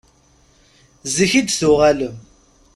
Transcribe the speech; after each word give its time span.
Zik 1.15 1.33
i 1.39 1.41
d-tuɣalem. 1.47 2.15